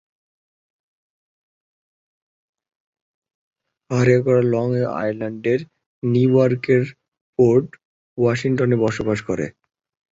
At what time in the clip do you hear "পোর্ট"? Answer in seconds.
7.39-7.67